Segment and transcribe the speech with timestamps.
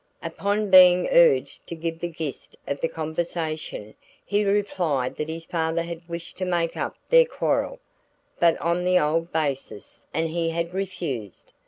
[0.23, 3.93] Upon being urged to give the gist of the conversation
[4.25, 7.77] he replied that his father had wished to make up their quarrel,
[8.39, 11.51] but on the old basis, and he had refused.